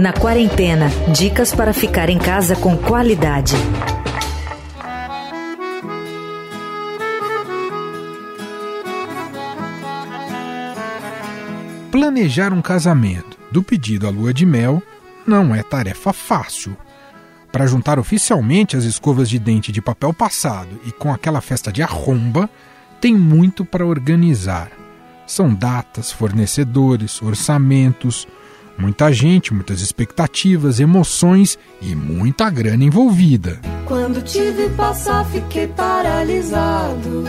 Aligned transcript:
Na 0.00 0.12
quarentena, 0.12 0.88
dicas 1.16 1.54
para 1.54 1.72
ficar 1.72 2.10
em 2.10 2.18
casa 2.18 2.56
com 2.56 2.76
qualidade. 2.76 3.54
Planejar 11.92 12.52
um 12.52 12.60
casamento, 12.60 13.38
do 13.52 13.62
pedido 13.62 14.08
à 14.08 14.10
lua 14.10 14.34
de 14.34 14.44
mel, 14.44 14.82
não 15.24 15.54
é 15.54 15.62
tarefa 15.62 16.12
fácil. 16.12 16.76
Para 17.52 17.68
juntar 17.68 17.96
oficialmente 17.96 18.76
as 18.76 18.82
escovas 18.82 19.30
de 19.30 19.38
dente 19.38 19.70
de 19.70 19.80
papel 19.80 20.12
passado 20.12 20.80
e 20.84 20.90
com 20.90 21.12
aquela 21.12 21.40
festa 21.40 21.70
de 21.70 21.80
arromba, 21.80 22.50
tem 23.00 23.14
muito 23.14 23.64
para 23.64 23.86
organizar. 23.86 24.79
São 25.30 25.54
datas, 25.54 26.10
fornecedores, 26.10 27.22
orçamentos, 27.22 28.26
muita 28.76 29.12
gente, 29.12 29.54
muitas 29.54 29.80
expectativas, 29.80 30.80
emoções 30.80 31.56
e 31.80 31.94
muita 31.94 32.50
grana 32.50 32.82
envolvida. 32.82 33.60
Quando 33.86 34.20
te 34.22 34.50
vi 34.50 34.68
passar, 34.70 35.24
fiquei 35.26 35.68
paralisado. 35.68 37.22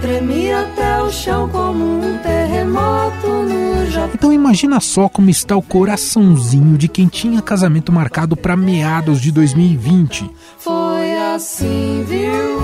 Tremi 0.00 0.52
até 0.52 1.02
o 1.02 1.10
chão 1.10 1.48
como 1.48 1.98
um 1.98 2.16
terremoto 2.18 3.26
no 3.26 3.90
Japão. 3.90 4.10
Então 4.14 4.32
imagina 4.32 4.78
só 4.78 5.08
como 5.08 5.28
está 5.30 5.56
o 5.56 5.62
coraçãozinho 5.62 6.78
de 6.78 6.86
quem 6.86 7.08
tinha 7.08 7.42
casamento 7.42 7.90
marcado 7.90 8.36
para 8.36 8.56
meados 8.56 9.20
de 9.20 9.32
2020. 9.32 10.30
Foi 10.58 11.16
assim, 11.34 12.04
viu? 12.06 12.60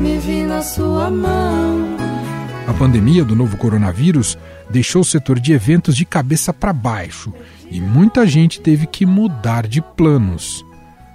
Me 0.00 0.18
vi 0.18 0.44
na 0.44 0.62
sua 0.62 1.10
mão. 1.10 1.87
A 2.68 2.74
pandemia 2.74 3.24
do 3.24 3.34
novo 3.34 3.56
coronavírus 3.56 4.36
deixou 4.68 5.00
o 5.00 5.04
setor 5.04 5.40
de 5.40 5.54
eventos 5.54 5.96
de 5.96 6.04
cabeça 6.04 6.52
para 6.52 6.70
baixo 6.70 7.32
e 7.70 7.80
muita 7.80 8.26
gente 8.26 8.60
teve 8.60 8.86
que 8.86 9.06
mudar 9.06 9.66
de 9.66 9.80
planos. 9.80 10.62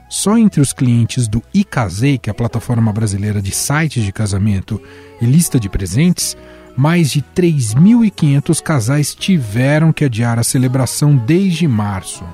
Só 0.09 0.36
entre 0.36 0.59
os 0.59 0.73
clientes 0.73 1.27
do 1.27 1.44
iCasei, 1.53 2.17
que 2.17 2.27
é 2.27 2.31
a 2.31 2.33
plataforma 2.33 2.92
brasileira 2.92 3.39
de 3.39 3.52
sites 3.52 4.03
de 4.03 4.11
casamento 4.11 4.81
e 5.22 5.27
lista 5.27 5.59
de 5.59 5.69
presentes, 5.69 6.36
mais 6.75 7.11
de 7.11 7.22
3.500 7.22 8.59
casais 8.59 9.14
tiveram 9.14 9.94
que 9.94 10.05
adiar 10.05 10.39
a 10.39 10.44
celebração 10.44 11.16
desde 11.16 11.67
março. 11.67 12.25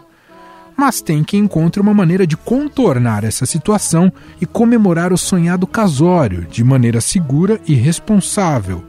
Mas 0.78 1.02
tem 1.02 1.26
que 1.26 1.36
encontrar 1.36 1.84
uma 1.84 1.94
maneira 1.94 2.26
de 2.26 2.38
contornar 2.38 3.26
essa 3.26 3.46
situação 3.46 4.14
e 4.40 4.46
comemorar 4.46 5.12
o 5.12 5.18
sonhado 5.18 5.68
casório 5.68 6.48
de 6.50 6.64
maneira 6.64 7.02
segura 7.02 7.60
e 7.68 7.74
responsável 7.74 8.82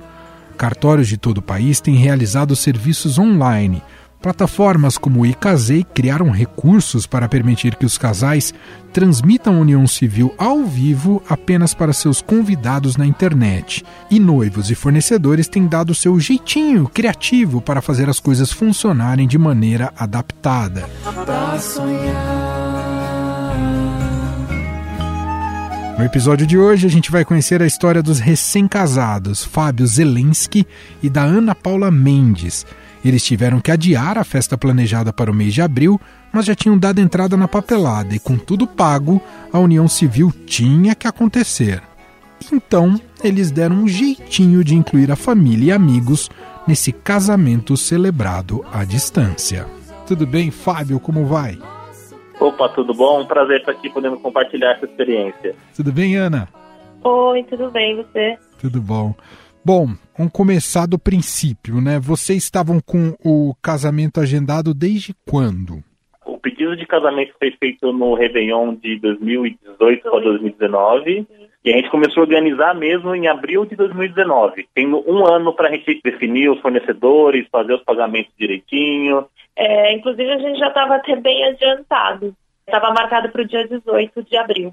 Cartórios 0.60 1.08
de 1.08 1.16
todo 1.16 1.38
o 1.38 1.42
país 1.42 1.80
têm 1.80 1.94
realizado 1.94 2.54
serviços 2.54 3.18
online. 3.18 3.82
Plataformas 4.20 4.98
como 4.98 5.20
o 5.20 5.26
iCasei 5.26 5.82
criaram 5.82 6.28
recursos 6.30 7.06
para 7.06 7.26
permitir 7.26 7.76
que 7.76 7.86
os 7.86 7.96
casais 7.96 8.52
transmitam 8.92 9.56
a 9.56 9.58
união 9.58 9.86
civil 9.86 10.34
ao 10.36 10.62
vivo 10.66 11.22
apenas 11.26 11.72
para 11.72 11.94
seus 11.94 12.20
convidados 12.20 12.98
na 12.98 13.06
internet. 13.06 13.82
E 14.10 14.20
noivos 14.20 14.70
e 14.70 14.74
fornecedores 14.74 15.48
têm 15.48 15.66
dado 15.66 15.94
seu 15.94 16.20
jeitinho 16.20 16.86
criativo 16.86 17.62
para 17.62 17.80
fazer 17.80 18.10
as 18.10 18.20
coisas 18.20 18.52
funcionarem 18.52 19.26
de 19.26 19.38
maneira 19.38 19.90
adaptada. 19.96 20.90
Pra 21.24 21.58
sonhar. 21.58 22.69
No 26.00 26.06
episódio 26.06 26.46
de 26.46 26.56
hoje, 26.56 26.86
a 26.86 26.90
gente 26.90 27.10
vai 27.10 27.26
conhecer 27.26 27.60
a 27.62 27.66
história 27.66 28.02
dos 28.02 28.20
recém-casados 28.20 29.44
Fábio 29.44 29.86
Zelensky 29.86 30.66
e 31.02 31.10
da 31.10 31.22
Ana 31.22 31.54
Paula 31.54 31.90
Mendes. 31.90 32.64
Eles 33.04 33.22
tiveram 33.22 33.60
que 33.60 33.70
adiar 33.70 34.16
a 34.16 34.24
festa 34.24 34.56
planejada 34.56 35.12
para 35.12 35.30
o 35.30 35.34
mês 35.34 35.52
de 35.52 35.60
abril, 35.60 36.00
mas 36.32 36.46
já 36.46 36.54
tinham 36.54 36.78
dado 36.78 37.02
entrada 37.02 37.36
na 37.36 37.46
papelada 37.46 38.14
e, 38.14 38.18
com 38.18 38.38
tudo 38.38 38.66
pago, 38.66 39.20
a 39.52 39.58
união 39.58 39.86
civil 39.86 40.32
tinha 40.46 40.94
que 40.94 41.06
acontecer. 41.06 41.82
Então, 42.50 42.98
eles 43.22 43.50
deram 43.50 43.82
um 43.82 43.86
jeitinho 43.86 44.64
de 44.64 44.74
incluir 44.74 45.12
a 45.12 45.16
família 45.16 45.66
e 45.66 45.72
amigos 45.72 46.30
nesse 46.66 46.92
casamento 46.92 47.76
celebrado 47.76 48.64
à 48.72 48.84
distância. 48.84 49.66
Tudo 50.06 50.26
bem, 50.26 50.50
Fábio? 50.50 50.98
Como 50.98 51.26
vai? 51.26 51.58
Opa, 52.40 52.70
tudo 52.70 52.94
bom? 52.94 53.20
Um 53.20 53.26
prazer 53.26 53.60
estar 53.60 53.72
aqui 53.72 53.90
podendo 53.90 54.18
compartilhar 54.18 54.72
essa 54.72 54.86
experiência. 54.86 55.54
Tudo 55.76 55.92
bem, 55.92 56.16
Ana? 56.16 56.48
Oi, 57.04 57.44
tudo 57.44 57.70
bem, 57.70 57.96
você? 57.96 58.38
Tudo 58.58 58.80
bom. 58.80 59.14
Bom, 59.62 59.88
vamos 60.16 60.32
começar 60.32 60.86
do 60.86 60.98
princípio, 60.98 61.82
né? 61.82 62.00
Vocês 62.00 62.42
estavam 62.42 62.80
com 62.80 63.14
o 63.22 63.54
casamento 63.62 64.18
agendado 64.18 64.72
desde 64.72 65.14
quando? 65.28 65.84
O 66.24 66.38
pedido 66.38 66.74
de 66.76 66.86
casamento 66.86 67.34
foi 67.38 67.50
feito 67.60 67.92
no 67.92 68.14
Réveillon 68.14 68.74
de 68.74 68.98
2018 69.00 70.02
para 70.02 70.20
2019. 70.20 71.26
E 71.64 71.72
a 71.72 71.76
gente 71.76 71.90
começou 71.90 72.22
a 72.22 72.26
organizar 72.26 72.74
mesmo 72.74 73.14
em 73.14 73.28
abril 73.28 73.66
de 73.66 73.76
2019. 73.76 74.66
Tem 74.74 74.86
um 74.86 75.26
ano 75.26 75.54
para 75.54 75.68
a 75.68 75.72
gente 75.72 76.00
definir 76.02 76.50
os 76.50 76.60
fornecedores, 76.60 77.46
fazer 77.52 77.74
os 77.74 77.84
pagamentos 77.84 78.32
direitinho. 78.38 79.26
É, 79.54 79.92
inclusive, 79.94 80.30
a 80.30 80.38
gente 80.38 80.58
já 80.58 80.68
estava 80.68 80.96
até 80.96 81.14
bem 81.16 81.44
adiantado. 81.44 82.34
Estava 82.66 82.94
marcado 82.94 83.28
para 83.28 83.42
o 83.42 83.46
dia 83.46 83.68
18 83.68 84.22
de 84.22 84.36
abril. 84.38 84.72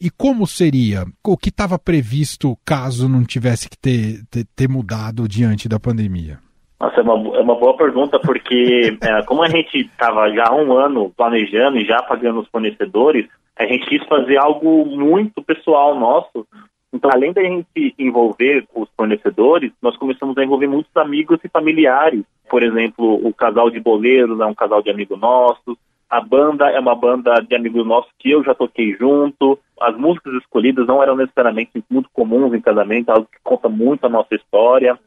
E 0.00 0.08
como 0.08 0.46
seria? 0.46 1.04
O 1.26 1.36
que 1.36 1.48
estava 1.48 1.78
previsto 1.78 2.56
caso 2.64 3.08
não 3.08 3.24
tivesse 3.24 3.68
que 3.68 3.76
ter, 3.76 4.24
ter, 4.30 4.46
ter, 4.56 4.68
mudado 4.68 5.28
diante 5.28 5.68
da 5.68 5.78
pandemia? 5.80 6.38
Nossa, 6.80 7.00
é 7.00 7.02
uma, 7.02 7.36
é 7.36 7.40
uma 7.40 7.54
boa 7.54 7.76
pergunta, 7.76 8.18
porque 8.20 8.96
é, 9.02 9.22
como 9.24 9.42
a 9.42 9.48
gente 9.48 9.78
estava 9.78 10.32
já 10.32 10.44
há 10.48 10.54
um 10.54 10.72
ano 10.72 11.12
planejando 11.14 11.76
e 11.76 11.84
já 11.84 12.00
pagando 12.02 12.40
os 12.40 12.48
fornecedores, 12.48 13.26
a 13.60 13.66
gente 13.66 13.86
quis 13.86 14.02
fazer 14.06 14.38
algo 14.38 14.86
muito 14.86 15.42
pessoal 15.42 15.94
nosso. 15.94 16.46
Então, 16.90 17.10
além 17.12 17.30
da 17.30 17.42
gente 17.42 17.94
envolver 17.98 18.66
os 18.74 18.88
fornecedores, 18.96 19.70
nós 19.82 19.98
começamos 19.98 20.36
a 20.38 20.42
envolver 20.42 20.66
muitos 20.66 20.96
amigos 20.96 21.38
e 21.44 21.48
familiares. 21.48 22.24
Por 22.48 22.62
exemplo, 22.62 23.14
o 23.22 23.34
casal 23.34 23.70
de 23.70 23.78
boleiros 23.78 24.40
é 24.40 24.46
um 24.46 24.54
casal 24.54 24.82
de 24.82 24.90
amigo 24.90 25.14
nosso. 25.14 25.76
A 26.08 26.22
banda 26.22 26.70
é 26.70 26.80
uma 26.80 26.94
banda 26.94 27.34
de 27.46 27.54
amigos 27.54 27.86
nossos 27.86 28.10
que 28.18 28.30
eu 28.30 28.42
já 28.42 28.54
toquei 28.54 28.96
junto. 28.96 29.58
As 29.78 29.94
músicas 29.94 30.32
escolhidas 30.36 30.86
não 30.86 31.02
eram 31.02 31.14
necessariamente 31.14 31.84
muito 31.90 32.08
comuns 32.14 32.54
em 32.54 32.62
casamento, 32.62 33.10
algo 33.10 33.28
que 33.30 33.38
conta 33.44 33.68
muito 33.68 34.06
a 34.06 34.08
nossa 34.08 34.34
história. 34.34 34.98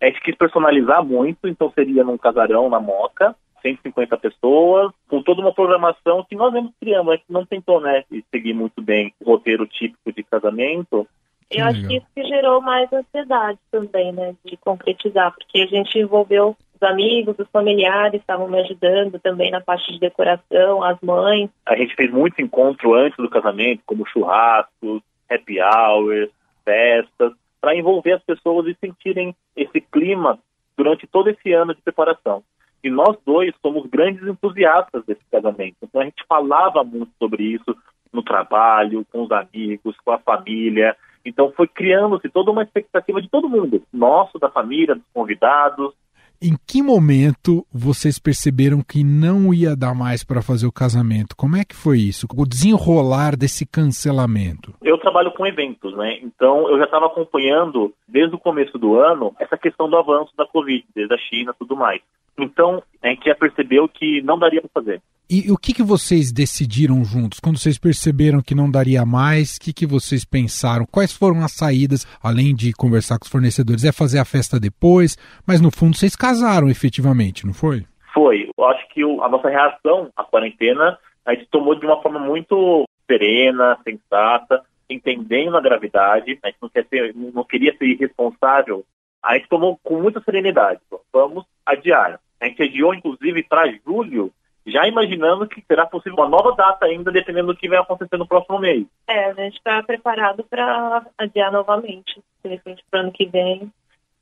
A 0.00 0.06
gente 0.06 0.22
quis 0.22 0.34
personalizar 0.34 1.04
muito, 1.04 1.46
então 1.46 1.70
seria 1.74 2.02
num 2.02 2.16
casarão 2.16 2.70
na 2.70 2.80
Moca. 2.80 3.36
150 3.60 4.16
pessoas, 4.18 4.92
com 5.08 5.22
toda 5.22 5.40
uma 5.40 5.54
programação 5.54 6.24
que 6.28 6.36
nós 6.36 6.52
mesmos 6.52 6.72
criamos. 6.80 7.12
A 7.12 7.16
gente 7.16 7.30
não 7.30 7.44
tentou, 7.44 7.80
né, 7.80 8.04
seguir 8.30 8.54
muito 8.54 8.80
bem 8.82 9.12
o 9.20 9.30
roteiro 9.30 9.66
típico 9.66 10.12
de 10.12 10.22
casamento. 10.22 11.06
Eu 11.50 11.64
acho 11.64 11.84
que 11.86 11.96
isso 11.96 12.06
que 12.14 12.24
gerou 12.24 12.60
mais 12.60 12.92
ansiedade 12.92 13.58
também, 13.72 14.12
né, 14.12 14.34
de 14.44 14.56
concretizar, 14.56 15.34
porque 15.34 15.62
a 15.62 15.66
gente 15.66 15.98
envolveu 15.98 16.56
os 16.74 16.82
amigos, 16.82 17.38
os 17.38 17.48
familiares 17.48 18.20
estavam 18.20 18.48
me 18.48 18.60
ajudando 18.60 19.18
também 19.18 19.50
na 19.50 19.60
parte 19.60 19.92
de 19.92 19.98
decoração, 19.98 20.82
as 20.82 20.98
mães. 21.02 21.50
A 21.66 21.76
gente 21.76 21.94
fez 21.94 22.10
muito 22.10 22.40
encontro 22.40 22.94
antes 22.94 23.16
do 23.16 23.28
casamento, 23.28 23.82
como 23.84 24.06
churrascos, 24.06 25.02
happy 25.28 25.60
hours, 25.60 26.30
festas, 26.64 27.32
para 27.60 27.76
envolver 27.76 28.12
as 28.12 28.22
pessoas 28.22 28.66
e 28.66 28.76
sentirem 28.80 29.34
esse 29.56 29.80
clima 29.80 30.38
durante 30.76 31.06
todo 31.06 31.28
esse 31.28 31.52
ano 31.52 31.74
de 31.74 31.82
preparação. 31.82 32.42
E 32.82 32.90
nós 32.90 33.16
dois 33.26 33.54
somos 33.60 33.88
grandes 33.88 34.26
entusiastas 34.26 35.04
desse 35.04 35.22
casamento. 35.30 35.76
Então 35.82 36.00
a 36.00 36.04
gente 36.04 36.24
falava 36.28 36.82
muito 36.82 37.12
sobre 37.18 37.44
isso 37.44 37.76
no 38.12 38.22
trabalho, 38.22 39.06
com 39.12 39.22
os 39.22 39.30
amigos, 39.30 39.96
com 40.04 40.12
a 40.12 40.18
família. 40.18 40.96
Então 41.24 41.52
foi 41.52 41.68
criando-se 41.68 42.28
toda 42.28 42.50
uma 42.50 42.62
expectativa 42.62 43.20
de 43.20 43.28
todo 43.28 43.48
mundo, 43.48 43.82
nosso, 43.92 44.38
da 44.38 44.50
família, 44.50 44.94
dos 44.94 45.04
convidados. 45.12 45.94
Em 46.42 46.56
que 46.66 46.82
momento 46.82 47.66
vocês 47.70 48.18
perceberam 48.18 48.80
que 48.82 49.04
não 49.04 49.52
ia 49.52 49.76
dar 49.76 49.94
mais 49.94 50.24
para 50.24 50.40
fazer 50.40 50.66
o 50.66 50.72
casamento? 50.72 51.36
Como 51.36 51.54
é 51.54 51.64
que 51.66 51.76
foi 51.76 51.98
isso? 51.98 52.26
O 52.34 52.46
desenrolar 52.46 53.36
desse 53.36 53.66
cancelamento? 53.66 54.72
Eu 54.80 54.96
trabalho 54.96 55.30
com 55.32 55.46
eventos, 55.46 55.94
né? 55.98 56.18
Então 56.22 56.66
eu 56.70 56.78
já 56.78 56.84
estava 56.84 57.04
acompanhando 57.04 57.92
desde 58.08 58.34
o 58.34 58.38
começo 58.38 58.78
do 58.78 58.98
ano 58.98 59.34
essa 59.38 59.58
questão 59.58 59.90
do 59.90 59.98
avanço 59.98 60.34
da 60.34 60.46
Covid, 60.46 60.82
desde 60.94 61.14
a 61.14 61.18
China, 61.18 61.54
tudo 61.58 61.76
mais. 61.76 62.00
Então, 62.42 62.82
a 63.02 63.08
gente 63.08 63.24
já 63.24 63.34
percebeu 63.34 63.88
que 63.88 64.22
não 64.22 64.38
daria 64.38 64.60
para 64.60 64.70
fazer. 64.82 65.02
E 65.32 65.48
o 65.52 65.56
que, 65.56 65.72
que 65.72 65.82
vocês 65.82 66.32
decidiram 66.32 67.04
juntos? 67.04 67.38
Quando 67.38 67.56
vocês 67.56 67.78
perceberam 67.78 68.42
que 68.42 68.52
não 68.52 68.68
daria 68.68 69.06
mais, 69.06 69.56
o 69.56 69.60
que, 69.60 69.72
que 69.72 69.86
vocês 69.86 70.24
pensaram? 70.24 70.84
Quais 70.84 71.12
foram 71.12 71.44
as 71.44 71.52
saídas, 71.52 72.04
além 72.20 72.52
de 72.52 72.72
conversar 72.72 73.16
com 73.16 73.24
os 73.24 73.30
fornecedores? 73.30 73.84
É 73.84 73.92
fazer 73.92 74.18
a 74.18 74.24
festa 74.24 74.58
depois, 74.58 75.16
mas 75.46 75.60
no 75.60 75.70
fundo 75.70 75.96
vocês 75.96 76.16
casaram 76.16 76.68
efetivamente, 76.68 77.46
não 77.46 77.54
foi? 77.54 77.84
Foi. 78.12 78.50
Eu 78.58 78.64
acho 78.64 78.88
que 78.88 79.02
a 79.04 79.28
nossa 79.28 79.48
reação 79.48 80.10
à 80.16 80.24
quarentena 80.24 80.98
a 81.24 81.32
gente 81.32 81.46
tomou 81.46 81.78
de 81.78 81.86
uma 81.86 82.02
forma 82.02 82.18
muito 82.18 82.84
serena, 83.06 83.78
sensata, 83.84 84.62
entendendo 84.88 85.56
a 85.56 85.60
gravidade. 85.60 86.40
A 86.42 86.48
gente 86.48 86.58
não, 86.60 86.68
ser, 86.68 87.14
não 87.14 87.44
queria 87.44 87.76
ser 87.76 87.86
irresponsável 87.86 88.84
A 89.22 89.36
gente 89.36 89.48
tomou 89.48 89.78
com 89.82 90.02
muita 90.02 90.20
serenidade. 90.22 90.80
Vamos 91.12 91.44
adiar. 91.64 92.18
A 92.40 92.46
gente 92.46 92.62
adiou, 92.62 92.94
inclusive, 92.94 93.42
para 93.42 93.70
julho, 93.84 94.32
já 94.66 94.86
imaginando 94.86 95.46
que 95.46 95.62
será 95.66 95.86
possível 95.86 96.18
uma 96.18 96.28
nova 96.28 96.54
data 96.54 96.86
ainda, 96.86 97.10
dependendo 97.10 97.48
do 97.48 97.56
que 97.56 97.68
vai 97.68 97.78
acontecer 97.78 98.16
no 98.16 98.26
próximo 98.26 98.58
mês. 98.58 98.86
É, 99.08 99.26
a 99.26 99.34
gente 99.34 99.56
está 99.56 99.82
preparado 99.82 100.44
para 100.44 101.06
adiar 101.18 101.52
novamente, 101.52 102.22
de 102.42 102.50
repente, 102.50 102.82
para 102.90 103.00
o 103.00 103.02
ano 103.04 103.12
que 103.12 103.26
vem. 103.26 103.70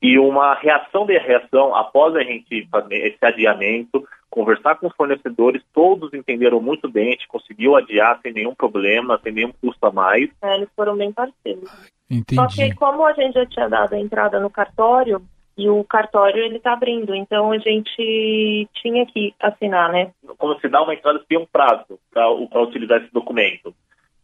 E 0.00 0.18
uma 0.18 0.54
reação 0.54 1.06
de 1.06 1.18
reação 1.18 1.74
após 1.74 2.14
a 2.14 2.22
gente 2.22 2.66
fazer 2.70 2.96
esse 2.96 3.24
adiamento, 3.24 4.06
conversar 4.30 4.76
com 4.76 4.86
os 4.86 4.94
fornecedores, 4.94 5.62
todos 5.72 6.14
entenderam 6.14 6.60
muito 6.60 6.88
bem, 6.88 7.08
a 7.08 7.10
gente 7.12 7.26
conseguiu 7.26 7.74
adiar 7.74 8.20
sem 8.22 8.32
nenhum 8.32 8.54
problema, 8.54 9.18
sem 9.22 9.32
nenhum 9.32 9.52
custo 9.60 9.84
a 9.86 9.90
mais. 9.90 10.30
É, 10.42 10.54
eles 10.54 10.68
foram 10.76 10.96
bem 10.96 11.12
parceiros. 11.12 11.68
Entendi. 12.08 12.36
Só 12.36 12.46
que 12.46 12.74
como 12.74 13.04
a 13.04 13.12
gente 13.12 13.34
já 13.34 13.46
tinha 13.46 13.68
dado 13.68 13.94
a 13.94 13.98
entrada 13.98 14.38
no 14.38 14.48
cartório, 14.48 15.20
e 15.58 15.68
o 15.68 15.82
cartório 15.82 16.40
ele 16.40 16.58
está 16.58 16.72
abrindo, 16.72 17.12
então 17.12 17.50
a 17.50 17.58
gente 17.58 18.68
tinha 18.80 19.04
que 19.04 19.34
assinar, 19.40 19.90
né? 19.90 20.12
Se 20.60 20.68
dá 20.68 20.80
uma 20.82 20.94
entrada, 20.94 21.20
tem 21.28 21.36
um 21.36 21.46
prazo 21.46 21.98
para 22.12 22.62
utilizar 22.62 23.02
esse 23.02 23.12
documento. 23.12 23.74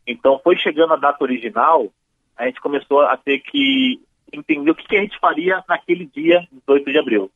Então, 0.06 0.40
foi 0.44 0.56
chegando 0.56 0.94
a 0.94 0.96
data 0.96 1.24
original, 1.24 1.88
a 2.36 2.46
gente 2.46 2.60
começou 2.60 3.00
a 3.00 3.16
ter 3.16 3.40
que 3.40 4.00
entender 4.32 4.70
o 4.70 4.74
que, 4.76 4.86
que 4.86 4.96
a 4.96 5.00
gente 5.00 5.18
faria 5.18 5.60
naquele 5.68 6.06
dia, 6.06 6.46
18 6.52 6.92
de 6.92 6.98
abril. 6.98 7.30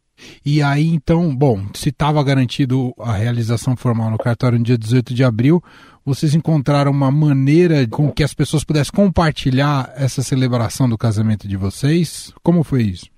E 0.46 0.62
aí, 0.62 0.86
então, 0.86 1.34
bom, 1.34 1.66
se 1.74 1.88
estava 1.88 2.22
garantido 2.22 2.94
a 3.00 3.12
realização 3.12 3.76
formal 3.76 4.12
no 4.12 4.18
cartório 4.18 4.58
no 4.58 4.64
dia 4.64 4.78
18 4.78 5.12
de 5.12 5.24
abril, 5.24 5.60
vocês 6.04 6.36
encontraram 6.36 6.92
uma 6.92 7.10
maneira 7.10 7.86
com 7.88 8.12
que 8.12 8.22
as 8.22 8.32
pessoas 8.32 8.62
pudessem 8.62 8.92
compartilhar 8.94 9.92
essa 9.96 10.22
celebração 10.22 10.88
do 10.88 10.96
casamento 10.96 11.48
de 11.48 11.56
vocês? 11.56 12.32
Como 12.44 12.62
foi 12.62 12.82
isso? 12.82 13.17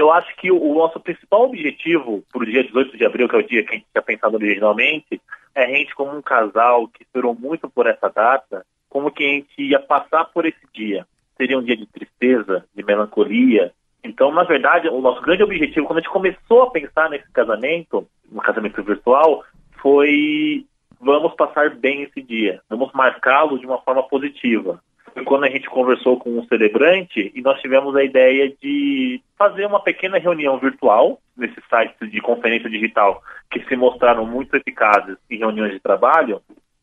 Eu 0.00 0.10
acho 0.10 0.34
que 0.36 0.50
o 0.50 0.74
nosso 0.74 0.98
principal 0.98 1.42
objetivo 1.42 2.24
para 2.32 2.40
o 2.42 2.46
dia 2.46 2.64
18 2.64 2.96
de 2.96 3.04
abril, 3.04 3.28
que 3.28 3.36
é 3.36 3.38
o 3.38 3.46
dia 3.46 3.62
que 3.62 3.68
a 3.68 3.74
gente 3.74 3.86
tinha 3.92 4.00
pensado 4.00 4.34
originalmente, 4.34 5.20
é 5.54 5.64
a 5.64 5.68
gente, 5.68 5.94
como 5.94 6.16
um 6.16 6.22
casal 6.22 6.88
que 6.88 7.02
esperou 7.02 7.34
muito 7.34 7.68
por 7.68 7.86
essa 7.86 8.08
data, 8.08 8.64
como 8.88 9.10
que 9.10 9.22
a 9.22 9.28
gente 9.28 9.62
ia 9.62 9.78
passar 9.78 10.24
por 10.24 10.46
esse 10.46 10.66
dia. 10.72 11.06
Seria 11.36 11.58
um 11.58 11.62
dia 11.62 11.76
de 11.76 11.84
tristeza, 11.84 12.64
de 12.74 12.82
melancolia. 12.82 13.74
Então, 14.02 14.32
na 14.32 14.42
verdade, 14.42 14.88
o 14.88 15.02
nosso 15.02 15.20
grande 15.20 15.42
objetivo, 15.42 15.86
quando 15.86 15.98
a 15.98 16.00
gente 16.00 16.10
começou 16.10 16.62
a 16.62 16.70
pensar 16.70 17.10
nesse 17.10 17.30
casamento, 17.30 18.08
no 18.32 18.40
casamento 18.40 18.82
virtual, 18.82 19.44
foi 19.82 20.64
vamos 20.98 21.34
passar 21.34 21.76
bem 21.76 22.04
esse 22.04 22.22
dia, 22.22 22.62
vamos 22.70 22.90
marcá-lo 22.94 23.58
de 23.58 23.66
uma 23.66 23.82
forma 23.82 24.02
positiva 24.04 24.80
foi 25.12 25.24
quando 25.24 25.44
a 25.44 25.50
gente 25.50 25.68
conversou 25.68 26.18
com 26.18 26.38
um 26.38 26.46
celebrante 26.46 27.32
e 27.34 27.40
nós 27.42 27.60
tivemos 27.60 27.94
a 27.96 28.04
ideia 28.04 28.52
de 28.62 29.20
fazer 29.36 29.66
uma 29.66 29.80
pequena 29.82 30.18
reunião 30.18 30.58
virtual 30.58 31.20
nesses 31.36 31.62
sites 31.68 32.10
de 32.10 32.20
conferência 32.20 32.68
digital 32.68 33.22
que 33.50 33.62
se 33.64 33.76
mostraram 33.76 34.26
muito 34.26 34.54
eficazes 34.56 35.16
em 35.30 35.38
reuniões 35.38 35.72
de 35.72 35.80
trabalho. 35.80 36.40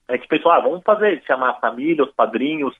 A 0.07 0.15
gente 0.15 0.27
pensou, 0.27 0.51
ah, 0.51 0.59
vamos 0.59 0.83
fazer, 0.83 1.21
chamar 1.25 1.51
a 1.51 1.59
família, 1.59 2.03
os 2.03 2.11
padrinhos, 2.11 2.73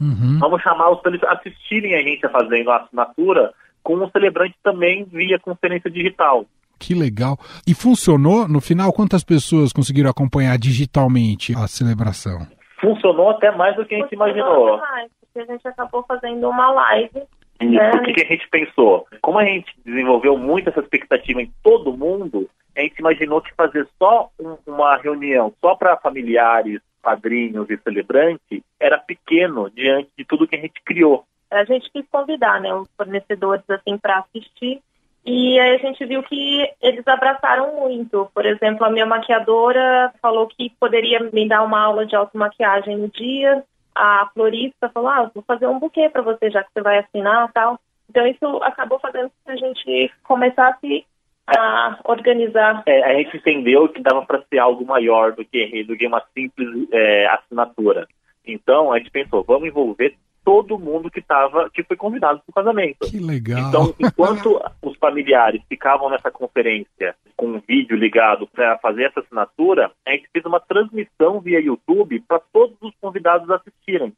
uhum. 0.00 0.38
vamos 0.38 0.62
chamá-los 0.62 1.00
para 1.00 1.12
eles 1.12 1.24
assistirem 1.24 1.94
a 1.94 2.02
gente 2.02 2.28
fazendo 2.28 2.70
a 2.70 2.78
assinatura 2.78 3.52
com 3.82 3.96
um 3.96 4.10
celebrante 4.10 4.56
também 4.62 5.04
via 5.04 5.38
conferência 5.38 5.90
digital. 5.90 6.46
Que 6.78 6.94
legal. 6.94 7.38
E 7.66 7.74
funcionou? 7.74 8.48
No 8.48 8.60
final, 8.60 8.92
quantas 8.92 9.22
pessoas 9.22 9.72
conseguiram 9.72 10.10
acompanhar 10.10 10.58
digitalmente 10.58 11.54
a 11.56 11.66
celebração? 11.66 12.46
Funcionou 12.84 13.30
até 13.30 13.50
mais 13.50 13.74
do 13.76 13.84
que 13.84 13.94
a 13.94 13.98
gente 13.98 14.12
imaginou. 14.12 14.78
Mais, 14.78 15.10
porque 15.20 15.38
a 15.40 15.52
gente 15.52 15.66
acabou 15.66 16.04
fazendo 16.06 16.48
uma 16.48 16.70
live. 16.70 17.22
Né? 17.62 17.90
por 17.90 18.02
que, 18.02 18.12
que 18.12 18.22
a 18.22 18.26
gente 18.26 18.48
pensou? 18.48 19.06
Como 19.22 19.38
a 19.38 19.44
gente 19.44 19.72
desenvolveu 19.84 20.36
muito 20.36 20.68
essa 20.68 20.80
expectativa 20.80 21.40
em 21.40 21.50
todo 21.62 21.96
mundo, 21.96 22.48
a 22.76 22.80
gente 22.80 22.98
imaginou 22.98 23.40
que 23.40 23.54
fazer 23.54 23.86
só 23.98 24.28
um, 24.38 24.56
uma 24.66 24.96
reunião 24.96 25.52
só 25.60 25.74
para 25.74 25.96
familiares, 25.96 26.80
padrinhos 27.00 27.70
e 27.70 27.78
celebrantes 27.78 28.62
era 28.80 28.98
pequeno 28.98 29.70
diante 29.70 30.10
de 30.18 30.24
tudo 30.24 30.48
que 30.48 30.56
a 30.56 30.60
gente 30.60 30.82
criou. 30.84 31.24
A 31.50 31.64
gente 31.64 31.90
quis 31.92 32.04
convidar 32.10 32.60
né, 32.60 32.74
os 32.74 32.88
fornecedores 32.96 33.64
assim 33.70 33.96
para 33.96 34.18
assistir 34.18 34.80
e 35.24 35.58
aí 35.58 35.76
a 35.76 35.78
gente 35.78 36.04
viu 36.04 36.22
que 36.22 36.70
eles 36.82 37.06
abraçaram 37.08 37.80
muito. 37.80 38.30
Por 38.34 38.44
exemplo, 38.44 38.84
a 38.84 38.90
minha 38.90 39.06
maquiadora 39.06 40.12
falou 40.20 40.46
que 40.46 40.70
poderia 40.78 41.20
me 41.32 41.48
dar 41.48 41.62
uma 41.62 41.80
aula 41.80 42.04
de 42.04 42.14
automaquiagem 42.14 42.96
no 42.98 43.08
dia. 43.08 43.64
A 43.94 44.28
florista 44.34 44.90
falou, 44.90 45.08
ah, 45.08 45.30
vou 45.34 45.42
fazer 45.46 45.66
um 45.66 45.78
buquê 45.78 46.10
para 46.10 46.20
você, 46.20 46.50
já 46.50 46.62
que 46.62 46.70
você 46.74 46.82
vai 46.82 46.98
assinar 46.98 47.50
tal. 47.52 47.80
Então 48.10 48.26
isso 48.26 48.46
acabou 48.62 48.98
fazendo 48.98 49.30
que 49.30 49.50
a 49.50 49.56
gente 49.56 50.12
começasse 50.24 51.06
a 51.46 51.98
organizar. 52.04 52.82
É, 52.84 53.02
a 53.02 53.14
gente 53.14 53.38
entendeu 53.38 53.88
que 53.88 54.02
dava 54.02 54.26
para 54.26 54.42
ser 54.42 54.58
algo 54.58 54.84
maior 54.84 55.32
do 55.32 55.44
que, 55.44 55.84
do 55.84 55.96
que 55.96 56.06
uma 56.06 56.22
simples 56.34 56.88
é, 56.92 57.26
assinatura. 57.28 58.06
Então 58.46 58.92
a 58.92 58.98
gente 58.98 59.10
pensou, 59.10 59.42
vamos 59.42 59.68
envolver 59.68 60.16
todo 60.44 60.78
mundo 60.78 61.10
que 61.10 61.20
estava, 61.20 61.70
que 61.70 61.82
foi 61.82 61.96
convidado 61.96 62.40
para 62.40 62.50
o 62.50 62.54
casamento. 62.54 63.10
Que 63.10 63.18
legal. 63.18 63.68
Então, 63.68 63.94
enquanto 63.98 64.60
os 64.82 64.96
familiares 64.98 65.62
ficavam 65.68 66.10
nessa 66.10 66.30
conferência 66.30 67.14
com 67.36 67.46
um 67.46 67.60
vídeo 67.66 67.96
ligado 67.96 68.46
para 68.46 68.78
fazer 68.78 69.04
essa 69.04 69.20
assinatura, 69.20 69.90
a 70.06 70.10
gente 70.12 70.28
fez 70.32 70.44
uma 70.44 70.60
transmissão 70.60 71.40
via 71.40 71.60
YouTube 71.60 72.20
para 72.28 72.38
todos 72.38 72.76
os 72.82 72.92
convidados 73.00 73.50
assistirem. 73.50 74.12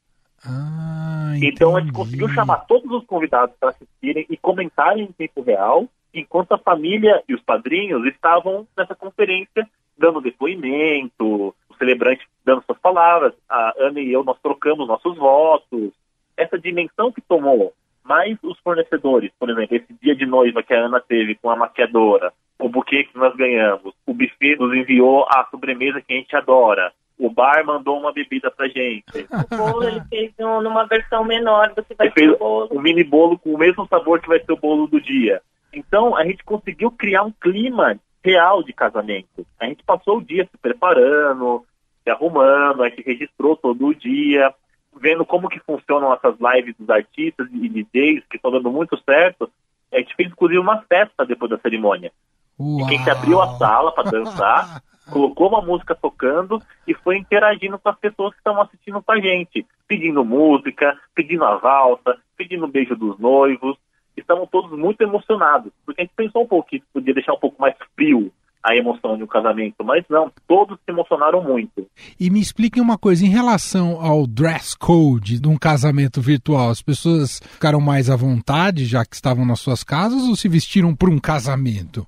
Ah, 0.44 1.34
então 1.42 1.76
a 1.76 1.80
gente 1.80 1.92
conseguiu 1.92 2.28
chamar 2.28 2.66
todos 2.66 2.90
os 2.90 3.06
convidados 3.06 3.54
para 3.58 3.70
assistirem 3.70 4.26
e 4.28 4.36
comentarem 4.36 5.04
em 5.04 5.12
tempo 5.12 5.42
real, 5.42 5.88
enquanto 6.12 6.52
a 6.52 6.58
família 6.58 7.22
e 7.28 7.34
os 7.34 7.42
padrinhos 7.42 8.06
estavam 8.06 8.66
nessa 8.76 8.94
conferência 8.94 9.66
dando 9.98 10.20
depoimento, 10.20 11.54
o 11.68 11.74
celebrante 11.78 12.26
dando 12.44 12.62
suas 12.64 12.78
palavras, 12.78 13.32
a 13.48 13.72
Ana 13.78 14.00
e 14.00 14.12
eu 14.12 14.22
nós 14.22 14.38
trocamos 14.42 14.86
nossos 14.86 15.16
votos, 15.16 15.92
essa 16.46 16.58
dimensão 16.58 17.12
que 17.12 17.20
tomou, 17.20 17.72
mais 18.04 18.38
os 18.42 18.58
fornecedores, 18.60 19.30
por 19.38 19.50
exemplo, 19.50 19.76
esse 19.76 19.92
dia 20.00 20.14
de 20.14 20.24
noiva 20.24 20.62
que 20.62 20.72
a 20.72 20.86
Ana 20.86 21.00
teve 21.00 21.34
com 21.34 21.50
a 21.50 21.56
maquiadora, 21.56 22.32
o 22.58 22.68
buquê 22.68 23.04
que 23.04 23.18
nós 23.18 23.34
ganhamos, 23.36 23.92
o 24.06 24.14
buffet 24.14 24.56
nos 24.56 24.74
enviou 24.74 25.26
a 25.28 25.46
sobremesa 25.50 26.00
que 26.00 26.14
a 26.14 26.16
gente 26.16 26.34
adora, 26.34 26.92
o 27.18 27.30
bar 27.30 27.64
mandou 27.64 27.98
uma 27.98 28.12
bebida 28.12 28.50
pra 28.50 28.68
gente. 28.68 29.04
O 29.52 29.56
bolo 29.56 29.84
ele 29.84 30.02
fez 30.08 30.32
um, 30.38 30.60
numa 30.60 30.84
versão 30.84 31.24
menor 31.24 31.72
do 31.74 31.82
que 31.82 31.94
vai 31.94 32.08
ele 32.08 32.14
ser 32.14 32.30
o 32.30 32.38
bolo. 32.38 32.68
Um 32.72 32.80
mini 32.80 33.02
bolo 33.02 33.38
com 33.38 33.54
o 33.54 33.58
mesmo 33.58 33.86
sabor 33.88 34.20
que 34.20 34.28
vai 34.28 34.38
ser 34.38 34.52
o 34.52 34.56
bolo 34.56 34.86
do 34.86 35.00
dia. 35.00 35.40
Então 35.72 36.16
a 36.16 36.24
gente 36.24 36.44
conseguiu 36.44 36.90
criar 36.90 37.22
um 37.22 37.32
clima 37.32 37.98
real 38.22 38.62
de 38.62 38.72
casamento. 38.72 39.46
A 39.58 39.66
gente 39.66 39.82
passou 39.84 40.18
o 40.18 40.24
dia 40.24 40.46
se 40.50 40.58
preparando, 40.58 41.64
se 42.02 42.10
arrumando, 42.10 42.82
a 42.82 42.88
gente 42.88 43.02
registrou 43.02 43.56
todo 43.56 43.86
o 43.86 43.94
dia 43.94 44.52
vendo 45.00 45.24
como 45.24 45.48
que 45.48 45.60
funcionam 45.60 46.12
essas 46.12 46.36
lives 46.38 46.74
dos 46.78 46.88
artistas 46.90 47.48
e 47.52 47.68
DJs, 47.68 48.24
que 48.28 48.36
estão 48.36 48.50
dando 48.50 48.70
muito 48.70 48.96
certo, 49.04 49.50
a 49.92 49.98
gente 49.98 50.14
fez 50.14 50.30
inclusive 50.30 50.58
uma 50.58 50.82
festa 50.82 51.24
depois 51.24 51.50
da 51.50 51.58
cerimônia. 51.58 52.12
Uau. 52.58 52.80
E 52.80 52.86
quem 52.86 53.10
abriu 53.10 53.40
a 53.40 53.56
sala 53.56 53.92
para 53.92 54.10
dançar, 54.10 54.82
colocou 55.10 55.48
uma 55.48 55.60
música 55.60 55.94
tocando 55.94 56.60
e 56.86 56.94
foi 56.94 57.18
interagindo 57.18 57.78
com 57.78 57.88
as 57.88 57.98
pessoas 57.98 58.32
que 58.32 58.40
estavam 58.40 58.62
assistindo 58.62 59.02
com 59.02 59.12
a 59.12 59.20
gente, 59.20 59.66
pedindo 59.86 60.24
música, 60.24 60.98
pedindo 61.14 61.44
a 61.44 61.56
valsa, 61.56 62.18
pedindo 62.36 62.64
o 62.64 62.68
beijo 62.68 62.96
dos 62.96 63.18
noivos. 63.18 63.76
Estavam 64.16 64.46
todos 64.46 64.76
muito 64.76 65.02
emocionados, 65.02 65.70
porque 65.84 66.00
a 66.00 66.04
gente 66.04 66.14
pensou 66.16 66.42
um 66.42 66.46
pouco 66.46 66.68
que 66.70 66.82
podia 66.92 67.12
deixar 67.12 67.34
um 67.34 67.38
pouco 67.38 67.60
mais 67.60 67.76
frio 67.94 68.32
a 68.66 68.74
emoção 68.74 69.16
de 69.16 69.22
um 69.22 69.26
casamento, 69.26 69.84
mas 69.84 70.04
não, 70.10 70.30
todos 70.48 70.76
se 70.78 70.90
emocionaram 70.90 71.40
muito. 71.40 71.86
E 72.18 72.28
me 72.28 72.40
expliquem 72.40 72.82
uma 72.82 72.98
coisa, 72.98 73.24
em 73.24 73.28
relação 73.28 74.00
ao 74.00 74.26
dress 74.26 74.76
code 74.76 75.40
de 75.40 75.48
um 75.48 75.56
casamento 75.56 76.20
virtual, 76.20 76.70
as 76.70 76.82
pessoas 76.82 77.40
ficaram 77.40 77.80
mais 77.80 78.10
à 78.10 78.16
vontade 78.16 78.84
já 78.84 79.04
que 79.04 79.14
estavam 79.14 79.46
nas 79.46 79.60
suas 79.60 79.84
casas 79.84 80.28
ou 80.28 80.34
se 80.34 80.48
vestiram 80.48 80.94
para 80.96 81.10
um 81.10 81.18
casamento? 81.18 82.04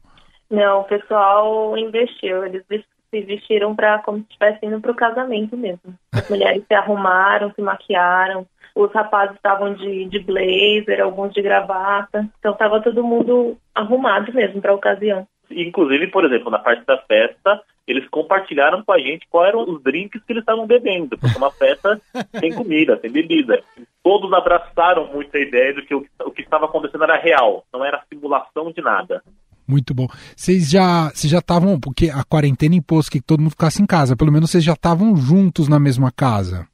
Não, 0.50 0.80
o 0.80 0.84
pessoal 0.84 1.78
investiu, 1.78 2.44
eles 2.44 2.64
se 3.10 3.20
vestiram 3.22 3.74
para 3.76 3.98
como 4.00 4.18
se 4.18 4.24
estivessem 4.24 4.68
indo 4.68 4.80
para 4.80 4.92
o 4.92 4.96
casamento 4.96 5.56
mesmo. 5.56 5.94
As 6.12 6.28
mulheres 6.28 6.64
se 6.66 6.74
arrumaram, 6.74 7.52
se 7.54 7.62
maquiaram, 7.62 8.46
os 8.74 8.92
rapazes 8.92 9.36
estavam 9.36 9.74
de, 9.74 10.06
de 10.06 10.18
blazer, 10.20 11.00
alguns 11.02 11.32
de 11.32 11.42
gravata, 11.42 12.28
então 12.38 12.52
estava 12.52 12.80
todo 12.80 13.04
mundo 13.04 13.56
arrumado 13.74 14.32
mesmo 14.32 14.60
para 14.60 14.72
a 14.72 14.76
ocasião. 14.76 15.26
Inclusive, 15.50 16.08
por 16.08 16.24
exemplo, 16.24 16.50
na 16.50 16.58
parte 16.58 16.84
da 16.84 16.98
festa, 16.98 17.60
eles 17.86 18.06
compartilharam 18.08 18.82
com 18.82 18.92
a 18.92 18.98
gente 18.98 19.26
quais 19.30 19.48
eram 19.48 19.62
os 19.62 19.82
drinks 19.82 20.22
que 20.24 20.32
eles 20.32 20.42
estavam 20.42 20.66
bebendo, 20.66 21.16
porque 21.16 21.34
é 21.34 21.38
uma 21.38 21.50
festa 21.50 22.00
sem 22.38 22.52
comida, 22.52 22.98
sem 23.00 23.10
bebida. 23.10 23.62
Todos 24.02 24.32
abraçaram 24.32 25.06
muito 25.12 25.34
a 25.36 25.40
ideia 25.40 25.72
de 25.72 25.82
que 25.82 25.94
o, 25.94 26.04
o 26.24 26.30
que 26.30 26.42
estava 26.42 26.66
acontecendo 26.66 27.04
era 27.04 27.16
real, 27.16 27.64
não 27.72 27.84
era 27.84 28.02
simulação 28.08 28.70
de 28.70 28.82
nada. 28.82 29.22
Muito 29.66 29.94
bom. 29.94 30.06
Vocês 30.34 30.70
já 30.70 31.10
vocês 31.10 31.30
já 31.30 31.40
estavam, 31.40 31.78
porque 31.78 32.08
a 32.08 32.24
quarentena 32.24 32.74
impôs 32.74 33.08
que 33.08 33.20
todo 33.20 33.40
mundo 33.40 33.50
ficasse 33.50 33.82
em 33.82 33.86
casa, 33.86 34.16
pelo 34.16 34.32
menos 34.32 34.50
vocês 34.50 34.64
já 34.64 34.72
estavam 34.72 35.14
juntos 35.14 35.68
na 35.68 35.78
mesma 35.78 36.10
casa. 36.10 36.66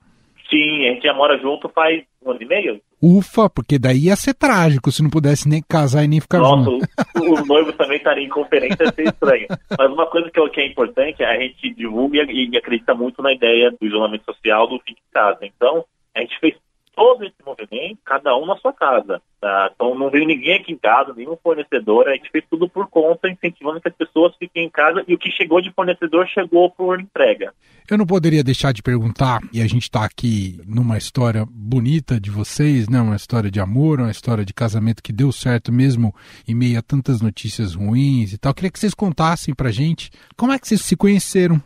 Sim, 0.49 0.87
a 0.88 0.93
gente 0.93 1.02
já 1.02 1.12
mora 1.12 1.37
junto 1.38 1.69
faz 1.69 2.04
um 2.25 2.31
ano 2.31 2.43
e 2.43 2.47
meio. 2.47 2.81
Ufa, 3.04 3.50
porque 3.50 3.78
daí 3.78 4.06
ia 4.06 4.16
ser 4.16 4.32
trágico 4.32 4.90
se 4.90 5.02
não 5.02 5.11
pudesse 5.11 5.46
nem 5.46 5.62
casar 5.62 6.04
e 6.04 6.08
nem 6.08 6.20
ficar 6.20 6.38
Nossa, 6.38 6.70
junto. 6.70 6.87
os 7.20 7.40
o 7.40 7.44
noivos 7.44 7.76
também 7.76 7.99
estariam 7.99 8.25
em 8.25 8.30
conferência, 8.30 8.82
ia 8.82 8.92
ser 8.92 9.08
estranho. 9.08 9.46
Mas 9.78 9.92
uma 9.92 10.06
coisa 10.06 10.30
que, 10.30 10.49
que 10.49 10.61
é 10.62 10.66
importante 10.66 11.23
é 11.23 11.26
a 11.26 11.38
gente 11.38 11.75
divulga 11.75 12.23
e, 12.30 12.49
e 12.50 12.56
acredita 12.56 12.94
muito 12.94 13.20
na 13.20 13.34
ideia 13.34 13.70
do 13.70 13.87
isolamento 13.87 14.25
social 14.25 14.66
do 14.66 14.78
fim 14.78 14.94
de 14.94 15.02
casa. 15.12 15.40
Então, 15.42 15.84
a 16.14 16.20
gente 16.20 16.38
fez 16.40 16.54
todo 16.95 17.25
esse 17.25 17.37
movimento, 17.45 17.99
cada 18.05 18.37
um 18.37 18.47
na 18.47 18.57
sua 18.57 18.73
casa. 18.73 19.21
Tá? 19.41 19.71
Então 19.75 19.95
não 19.95 20.11
veio 20.11 20.27
ninguém 20.27 20.57
aqui 20.57 20.73
em 20.73 20.79
casa, 20.79 21.13
nenhum 21.15 21.37
fornecedor, 21.37 22.09
a 22.09 22.15
gente 22.15 22.31
fez 22.31 22.45
tudo 22.49 22.69
por 22.69 22.89
conta, 22.89 23.29
incentivando 23.29 23.81
que 23.81 23.89
as 23.89 23.95
pessoas 23.95 24.35
fiquem 24.37 24.65
em 24.65 24.71
casa 24.71 25.05
e 25.07 25.15
o 25.15 25.19
que 25.19 25.31
chegou 25.31 25.61
de 25.61 25.73
fornecedor 25.73 26.27
chegou 26.29 26.71
por 26.71 27.01
entrega. 27.01 27.53
Eu 27.91 27.99
não 27.99 28.07
poderia 28.07 28.43
deixar 28.43 28.73
de 28.73 28.83
perguntar, 28.83 29.41
e 29.53 29.61
a 29.61 29.67
gente 29.67 29.83
está 29.83 30.05
aqui 30.05 30.59
numa 30.67 30.97
história 30.97 31.45
bonita 31.51 32.19
de 32.19 32.31
vocês, 32.31 32.89
né? 32.89 33.01
uma 33.01 33.17
história 33.17 33.51
de 33.51 33.61
amor, 33.61 34.01
uma 34.01 34.11
história 34.11 34.45
de 34.45 34.55
casamento 34.55 35.03
que 35.03 35.13
deu 35.13 35.31
certo 35.31 35.71
mesmo 35.71 36.15
em 36.49 36.55
meio 36.55 36.79
a 36.79 36.83
tantas 36.83 37.21
notícias 37.21 37.75
ruins 37.75 38.33
e 38.33 38.39
tal. 38.39 38.51
Eu 38.51 38.55
queria 38.55 38.71
que 38.71 38.79
vocês 38.79 38.95
contassem 38.95 39.55
pra 39.55 39.71
gente 39.71 40.11
como 40.37 40.53
é 40.53 40.59
que 40.59 40.67
vocês 40.67 40.81
se 40.81 40.97
conheceram. 40.97 41.61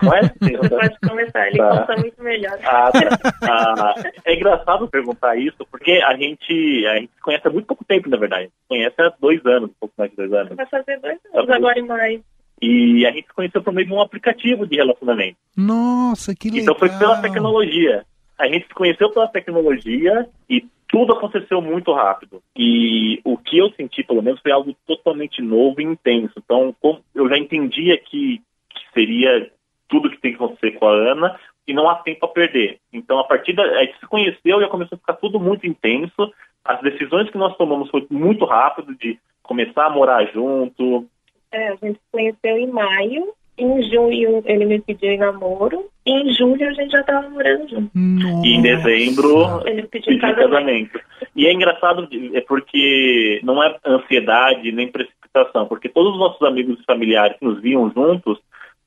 Pode 0.00 0.98
começar, 1.08 1.48
ele 1.48 1.58
tá. 1.58 1.80
conta 1.80 1.96
muito 2.00 2.22
melhor. 2.22 2.58
Ah, 2.64 2.90
tá. 2.92 3.34
ah, 3.50 3.94
é 4.24 4.34
engraçado 4.34 4.88
perguntar 4.88 5.36
isso, 5.36 5.66
porque 5.70 5.92
a 6.04 6.16
gente, 6.16 6.86
a 6.86 6.96
gente 6.96 7.10
se 7.14 7.20
conhece 7.20 7.46
há 7.46 7.50
muito 7.50 7.66
pouco 7.66 7.84
tempo, 7.84 8.08
na 8.08 8.16
verdade. 8.16 8.50
Conhece 8.68 8.94
há 9.00 9.12
dois 9.20 9.44
anos, 9.46 9.70
um 9.70 9.74
pouco 9.80 9.94
mais 9.98 10.10
de 10.10 10.16
dois 10.16 10.32
anos. 10.32 10.56
Vai 10.56 10.66
fazer 10.66 11.00
dois 11.00 11.18
anos 11.32 11.46
tá 11.48 11.56
agora 11.56 11.78
em 11.78 11.86
maio. 11.86 12.24
E 12.62 13.04
a 13.04 13.10
gente 13.10 13.26
se 13.26 13.34
conheceu 13.34 13.62
por 13.62 13.72
meio 13.72 13.86
de 13.86 13.92
um 13.92 14.00
aplicativo 14.00 14.66
de 14.66 14.76
relacionamento. 14.76 15.36
Nossa, 15.56 16.34
que 16.34 16.48
legal. 16.48 16.62
Então 16.62 16.74
foi 16.76 16.88
pela 16.98 17.20
tecnologia. 17.20 18.04
A 18.38 18.46
gente 18.46 18.66
se 18.66 18.74
conheceu 18.74 19.10
pela 19.10 19.28
tecnologia 19.28 20.26
e 20.48 20.64
tudo 20.88 21.12
aconteceu 21.12 21.60
muito 21.60 21.92
rápido. 21.92 22.40
E 22.56 23.20
o 23.24 23.36
que 23.36 23.58
eu 23.58 23.70
senti, 23.72 24.04
pelo 24.04 24.22
menos, 24.22 24.40
foi 24.40 24.52
algo 24.52 24.74
totalmente 24.86 25.42
novo 25.42 25.80
e 25.80 25.84
intenso. 25.84 26.34
Então, 26.38 26.74
eu 27.14 27.28
já 27.28 27.36
entendia 27.36 27.98
que, 27.98 28.40
que 28.70 28.92
seria 28.92 29.50
tudo 29.88 30.10
que 30.10 30.20
tem 30.20 30.32
que 30.32 30.36
acontecer 30.36 30.72
com 30.72 30.86
a 30.86 30.92
Ana 30.92 31.38
e 31.66 31.72
não 31.72 31.88
há 31.88 31.96
tempo 31.96 32.26
a 32.26 32.28
perder. 32.28 32.78
Então, 32.92 33.18
a 33.18 33.24
partir 33.24 33.52
da. 33.52 33.62
A 33.62 33.84
gente 33.84 33.98
se 33.98 34.06
conheceu 34.06 34.60
e 34.60 34.68
começou 34.68 34.96
a 34.96 34.98
ficar 34.98 35.14
tudo 35.14 35.40
muito 35.40 35.66
intenso. 35.66 36.32
As 36.64 36.80
decisões 36.80 37.30
que 37.30 37.38
nós 37.38 37.56
tomamos 37.56 37.90
foi 37.90 38.06
muito 38.10 38.44
rápido 38.44 38.94
de 38.94 39.18
começar 39.42 39.86
a 39.86 39.90
morar 39.90 40.24
junto. 40.32 41.06
É, 41.52 41.68
a 41.68 41.74
gente 41.76 41.94
se 41.94 42.12
conheceu 42.12 42.56
em 42.56 42.66
maio. 42.66 43.32
Em 43.56 43.82
junho 43.82 44.42
ele 44.46 44.64
me 44.64 44.80
pediu 44.80 45.12
em 45.12 45.18
namoro. 45.18 45.86
E 46.04 46.10
em 46.10 46.34
julho 46.34 46.68
a 46.68 46.72
gente 46.72 46.90
já 46.90 47.00
estava 47.00 47.28
morando 47.30 47.68
junto. 47.68 47.90
Nossa. 47.94 48.46
E 48.46 48.54
em 48.54 48.62
dezembro 48.62 49.66
ele 49.66 49.84
pediu, 49.84 50.18
pediu 50.18 50.20
casamento. 50.20 50.50
casamento. 50.50 51.00
E 51.36 51.46
é 51.46 51.52
engraçado 51.52 52.08
é 52.32 52.40
porque 52.40 53.40
não 53.44 53.62
é 53.62 53.76
ansiedade 53.86 54.72
nem 54.72 54.90
precipitação, 54.90 55.66
porque 55.66 55.88
todos 55.88 56.14
os 56.14 56.18
nossos 56.18 56.42
amigos 56.42 56.80
e 56.80 56.84
familiares 56.84 57.38
que 57.38 57.44
nos 57.44 57.60
viam 57.62 57.90
juntos 57.94 58.40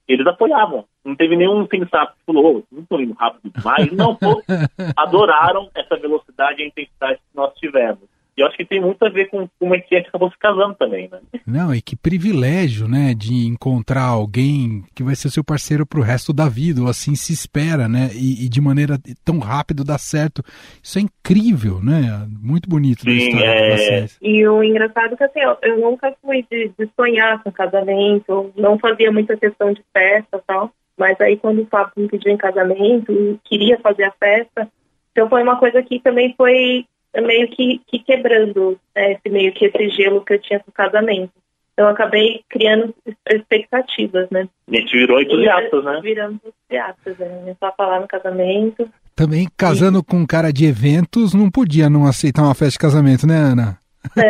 eles 0.07 0.25
apoiavam. 0.25 0.85
Não 1.03 1.15
teve 1.15 1.35
nenhum 1.35 1.67
sensato 1.67 2.13
que 2.13 2.25
falou, 2.25 2.57
oh, 2.57 2.63
não 2.71 2.83
estou 2.83 3.01
indo 3.01 3.13
rápido 3.13 3.51
demais. 3.55 3.91
Não, 3.91 4.15
todos 4.15 4.45
adoraram 4.95 5.69
essa 5.75 5.97
velocidade 5.97 6.61
e 6.61 6.63
a 6.63 6.67
intensidade 6.67 7.15
que 7.15 7.35
nós 7.35 7.53
tivemos. 7.55 8.16
E 8.37 8.41
eu 8.41 8.47
acho 8.47 8.55
que 8.55 8.63
tem 8.63 8.79
muito 8.79 9.03
a 9.03 9.09
ver 9.09 9.29
com 9.29 9.49
como 9.59 9.73
é 9.73 9.79
que 9.79 9.95
a 9.95 9.97
gente 9.97 10.09
acabou 10.09 10.29
se 10.29 10.37
casando 10.37 10.75
também, 10.75 11.09
né? 11.11 11.19
Não, 11.45 11.73
e 11.73 11.81
que 11.81 11.95
privilégio, 11.95 12.87
né, 12.87 13.15
de 13.15 13.47
encontrar 13.47 14.03
alguém 14.03 14.83
que 14.93 15.01
vai 15.01 15.15
ser 15.15 15.29
seu 15.29 15.43
parceiro 15.43 15.87
pro 15.87 16.03
resto 16.03 16.31
da 16.31 16.47
vida, 16.47 16.81
ou 16.81 16.87
assim 16.87 17.15
se 17.15 17.33
espera, 17.33 17.89
né? 17.89 18.09
E, 18.13 18.45
e 18.45 18.49
de 18.49 18.61
maneira 18.61 18.99
tão 19.25 19.39
rápido 19.39 19.83
dar 19.83 19.97
certo. 19.97 20.43
Isso 20.83 20.99
é 20.99 21.01
incrível, 21.01 21.81
né? 21.81 22.27
Muito 22.39 22.69
bonito 22.69 23.01
Sim, 23.01 23.17
história 23.17 23.47
é... 23.47 23.69
de 23.69 23.81
vocês. 23.81 24.17
E 24.21 24.47
o 24.47 24.63
engraçado 24.63 25.13
é 25.13 25.17
que 25.17 25.23
assim, 25.23 25.39
eu, 25.39 25.57
eu 25.63 25.79
nunca 25.79 26.15
fui 26.21 26.45
de, 26.49 26.71
de 26.77 26.89
sonhar 26.95 27.41
com 27.41 27.51
casamento, 27.51 28.53
não 28.55 28.77
fazia 28.77 29.11
muita 29.11 29.35
questão 29.35 29.73
de 29.73 29.83
festa 29.91 30.37
e 30.37 30.41
tal. 30.45 30.71
Mas 30.95 31.19
aí 31.19 31.37
quando 31.37 31.63
o 31.63 31.65
Fábio 31.65 31.93
me 31.97 32.07
pediu 32.07 32.31
em 32.31 32.37
casamento, 32.37 33.39
queria 33.45 33.79
fazer 33.79 34.03
a 34.03 34.11
festa, 34.11 34.67
então 35.11 35.27
foi 35.27 35.41
uma 35.41 35.57
coisa 35.57 35.81
que 35.81 35.99
também 35.99 36.35
foi 36.37 36.85
meio 37.21 37.47
que, 37.49 37.81
que 37.87 37.99
quebrando 37.99 38.79
né, 38.95 39.13
esse 39.13 39.29
meio 39.29 39.53
que 39.53 39.65
esse 39.65 39.89
gelo 39.89 40.23
que 40.23 40.33
eu 40.33 40.41
tinha 40.41 40.59
com 40.59 40.69
o 40.69 40.73
casamento. 40.73 41.31
Então 41.73 41.85
eu 41.85 41.91
acabei 41.91 42.41
criando 42.49 42.93
expectativas, 43.29 44.27
né? 44.31 44.49
A 44.67 44.75
gente 44.75 44.97
virou 44.97 45.21
entusiastas, 45.21 45.83
né? 45.85 45.99
Viramos 46.01 46.39
entusiastas, 46.43 47.17
né? 47.19 47.27
Começou 47.27 47.67
a 47.67 47.71
falar 47.71 47.99
no 47.99 48.07
casamento. 48.07 48.89
Também 49.15 49.47
casando 49.55 49.99
e... 49.99 50.03
com 50.03 50.17
um 50.17 50.25
cara 50.25 50.51
de 50.51 50.65
eventos, 50.65 51.35
não 51.35 51.51
podia 51.51 51.87
não 51.87 52.07
aceitar 52.07 52.41
uma 52.41 52.55
festa 52.55 52.71
de 52.71 52.79
casamento, 52.79 53.27
né, 53.27 53.35
Ana? 53.35 53.77
É. 54.17 54.29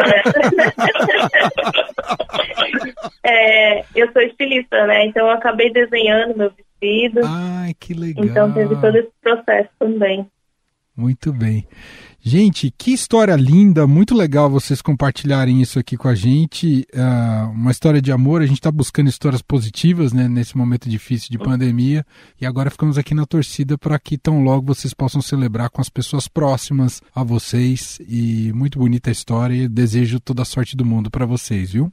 é, 3.79 3.85
eu 3.95 4.11
sou 4.11 4.21
estilista, 4.21 4.85
né? 4.85 5.05
Então 5.05 5.27
eu 5.27 5.31
acabei 5.31 5.71
desenhando 5.71 6.37
meu 6.37 6.51
vestido. 6.51 7.21
Ai, 7.23 7.73
que 7.79 7.93
legal. 7.93 8.25
Então 8.25 8.51
teve 8.51 8.75
todo 8.75 8.95
esse 8.97 9.11
processo 9.21 9.69
também. 9.79 10.27
Muito 10.97 11.31
bem. 11.31 11.65
Gente, 12.29 12.69
que 12.77 12.91
história 12.91 13.37
linda, 13.37 13.87
muito 13.87 14.13
legal 14.13 14.49
vocês 14.49 14.81
compartilharem 14.81 15.61
isso 15.61 15.79
aqui 15.79 15.95
com 15.95 16.09
a 16.09 16.13
gente. 16.13 16.85
Uh, 16.93 17.51
uma 17.51 17.71
história 17.71 18.01
de 18.01 18.11
amor, 18.11 18.41
a 18.41 18.45
gente 18.45 18.57
está 18.57 18.69
buscando 18.69 19.07
histórias 19.09 19.41
positivas 19.41 20.11
né, 20.11 20.27
nesse 20.27 20.57
momento 20.57 20.89
difícil 20.89 21.29
de 21.31 21.37
pandemia. 21.37 22.05
E 22.41 22.45
agora 22.45 22.69
ficamos 22.69 22.97
aqui 22.97 23.13
na 23.13 23.25
torcida 23.25 23.77
para 23.77 23.97
que 23.97 24.17
tão 24.17 24.43
logo 24.43 24.75
vocês 24.75 24.93
possam 24.93 25.21
celebrar 25.21 25.69
com 25.69 25.79
as 25.79 25.87
pessoas 25.87 26.27
próximas 26.27 27.01
a 27.15 27.23
vocês. 27.23 27.97
E 28.05 28.51
muito 28.53 28.77
bonita 28.77 29.09
a 29.09 29.13
história 29.13 29.55
e 29.55 29.69
desejo 29.69 30.19
toda 30.19 30.41
a 30.41 30.45
sorte 30.45 30.75
do 30.75 30.83
mundo 30.83 31.09
para 31.09 31.25
vocês, 31.25 31.71
viu? 31.71 31.89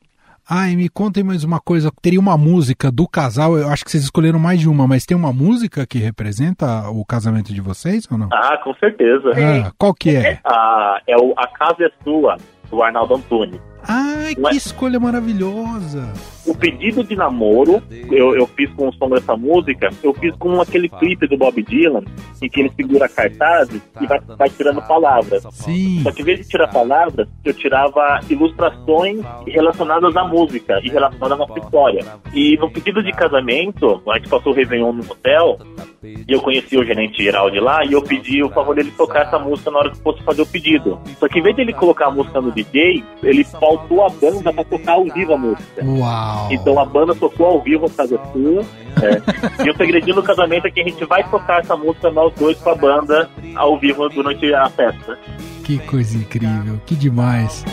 Ah, 0.48 0.68
e 0.68 0.76
me 0.76 0.90
contem 0.90 1.24
mais 1.24 1.42
uma 1.42 1.58
coisa. 1.58 1.90
Teria 2.02 2.20
uma 2.20 2.36
música 2.36 2.90
do 2.90 3.08
casal, 3.08 3.56
eu 3.56 3.68
acho 3.68 3.82
que 3.82 3.90
vocês 3.90 4.04
escolheram 4.04 4.38
mais 4.38 4.60
de 4.60 4.68
uma, 4.68 4.86
mas 4.86 5.06
tem 5.06 5.16
uma 5.16 5.32
música 5.32 5.86
que 5.86 5.98
representa 5.98 6.90
o 6.90 7.04
casamento 7.04 7.52
de 7.52 7.62
vocês 7.62 8.06
ou 8.10 8.18
não? 8.18 8.28
Ah, 8.30 8.58
com 8.58 8.74
certeza. 8.74 9.30
Ah, 9.30 9.72
qual 9.78 9.94
que 9.94 10.14
é? 10.14 10.38
Ah, 10.44 11.00
é 11.06 11.16
o 11.16 11.32
A 11.36 11.46
Casa 11.46 11.84
é 11.84 11.90
Sua, 12.04 12.36
do 12.70 12.82
Arnaldo 12.82 13.14
Antunes. 13.14 13.60
Ai, 13.86 14.34
que 14.34 14.56
escolha 14.56 14.98
maravilhosa! 14.98 16.12
O 16.46 16.54
pedido 16.54 17.02
de 17.02 17.16
namoro, 17.16 17.82
eu, 18.10 18.36
eu 18.36 18.46
fiz 18.48 18.70
com 18.74 18.88
o 18.88 18.92
som 18.92 19.08
dessa 19.08 19.34
música, 19.34 19.88
eu 20.02 20.12
fiz 20.12 20.34
com 20.36 20.60
aquele 20.60 20.90
clipe 20.90 21.26
do 21.26 21.38
Bob 21.38 21.62
Dylan, 21.62 22.02
em 22.42 22.48
que 22.50 22.60
ele 22.60 22.70
segura 22.76 23.08
cartazes 23.08 23.80
e 23.98 24.06
vai, 24.06 24.20
vai 24.20 24.50
tirando 24.50 24.82
palavras. 24.82 25.46
Sim. 25.52 26.00
Só 26.02 26.12
que 26.12 26.20
em 26.20 26.24
vez 26.24 26.40
de 26.40 26.48
tirar 26.48 26.68
palavras, 26.68 27.26
eu 27.42 27.54
tirava 27.54 28.20
ilustrações 28.28 29.20
relacionadas 29.46 30.14
à 30.16 30.24
música 30.24 30.80
e 30.82 30.90
relacionadas 30.90 31.32
à 31.32 31.36
nossa 31.36 31.58
história. 31.58 32.04
E 32.34 32.58
no 32.58 32.70
pedido 32.70 33.02
de 33.02 33.12
casamento, 33.12 34.02
a 34.06 34.18
gente 34.18 34.28
passou 34.28 34.52
o 34.52 34.54
Réveillon 34.54 34.92
no 34.92 35.04
hotel, 35.10 35.58
e 36.02 36.24
eu 36.28 36.42
conheci 36.42 36.76
o 36.76 36.84
gerente 36.84 37.22
geral 37.22 37.50
de 37.50 37.60
lá, 37.60 37.84
e 37.86 37.92
eu 37.92 38.02
pedi 38.02 38.42
o 38.42 38.50
favor 38.50 38.74
dele 38.74 38.92
tocar 38.94 39.22
essa 39.22 39.38
música 39.38 39.70
na 39.70 39.78
hora 39.78 39.90
que 39.90 39.98
fosse 40.00 40.22
fazer 40.22 40.42
o 40.42 40.46
pedido. 40.46 40.98
Só 41.18 41.26
que 41.26 41.38
em 41.38 41.42
vez 41.42 41.56
de 41.56 41.62
ele 41.62 41.72
colocar 41.72 42.08
a 42.08 42.10
música 42.10 42.38
no 42.40 42.52
DJ, 42.52 43.02
ele 43.22 43.44
pautou 43.76 44.04
a 44.04 44.10
banda 44.10 44.52
para 44.52 44.64
tocar 44.64 44.92
ao 44.92 45.04
vivo 45.04 45.34
a 45.34 45.38
música. 45.38 45.84
Uau! 45.84 46.48
Então 46.50 46.78
a 46.78 46.84
banda 46.84 47.14
tocou 47.14 47.46
ao 47.46 47.62
vivo 47.62 47.86
a 47.86 47.90
Casa 47.90 48.20
Sua. 48.32 48.64
É. 49.02 49.66
e 49.66 49.70
o 49.70 49.76
segredinho 49.76 50.14
do 50.14 50.22
casamento 50.22 50.66
é 50.66 50.70
que 50.70 50.80
a 50.80 50.84
gente 50.84 51.04
vai 51.04 51.28
tocar 51.28 51.60
essa 51.60 51.76
música 51.76 52.10
nós 52.10 52.32
dois 52.34 52.56
com 52.58 52.70
a 52.70 52.74
banda 52.74 53.28
ao 53.56 53.78
vivo 53.78 54.08
durante 54.08 54.52
a 54.54 54.68
festa. 54.70 55.18
Que 55.64 55.78
coisa 55.78 56.16
incrível, 56.16 56.80
que 56.86 56.94
demais. 56.94 57.64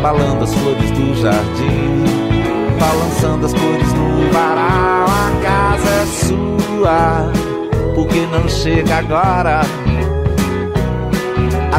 Balando 0.00 0.44
as 0.44 0.54
flores 0.54 0.90
do 0.92 1.14
jardim, 1.16 2.04
balançando 2.78 3.46
as 3.46 3.52
cores 3.52 3.92
no 3.92 4.32
varal, 4.32 5.06
a 5.06 5.42
casa 5.42 5.90
é 5.90 6.06
sua, 6.06 7.32
porque 7.94 8.26
não 8.26 8.48
chega 8.48 8.96
agora? 8.96 9.62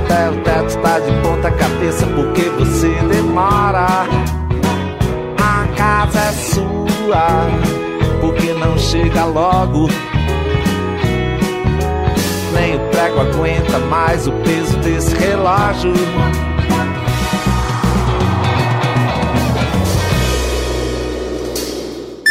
Até 0.04 0.30
o 0.30 0.42
teto 0.42 0.78
tá 0.82 1.00
de 1.00 1.12
ponta 1.22 1.52
cabeça 1.52 2.06
porque 2.08 2.42
você 2.50 2.94
demora. 3.08 3.88
A 5.38 5.68
casa 5.76 6.20
é 6.20 6.32
sua, 6.32 7.48
porque 8.20 8.54
não 8.54 8.78
chega 8.78 9.26
logo. 9.26 9.88
Nem 12.54 12.76
o 12.76 12.80
prego 12.90 13.20
aguenta 13.22 13.80
mais 13.80 14.28
o 14.28 14.32
peso 14.44 14.78
desse 14.80 15.16
relógio. 15.16 15.94